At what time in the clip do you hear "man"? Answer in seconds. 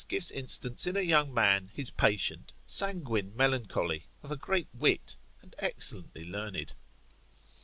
1.31-1.69